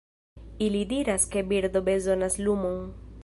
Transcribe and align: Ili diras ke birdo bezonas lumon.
Ili 0.67 0.81
diras 0.93 1.27
ke 1.35 1.45
birdo 1.53 1.85
bezonas 1.91 2.39
lumon. 2.47 2.81